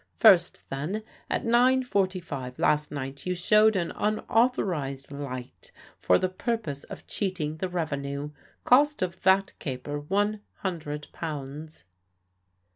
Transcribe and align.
First, 0.15 0.67
then, 0.71 1.03
at 1.29 1.45
nine 1.45 1.83
forty 1.83 2.19
five 2.19 2.57
last 2.57 2.89
night 2.91 3.27
you 3.27 3.35
showed 3.35 3.75
an 3.75 3.91
unauthorised 3.95 5.11
light 5.11 5.71
for 5.95 6.17
the 6.17 6.27
purpose 6.27 6.83
of 6.85 7.05
cheating 7.05 7.57
the 7.57 7.69
revenue. 7.69 8.31
Cost 8.63 9.03
of 9.03 9.21
that 9.21 9.53
caper, 9.59 9.99
one 9.99 10.41
hundred 10.63 11.07
pounds." 11.13 11.85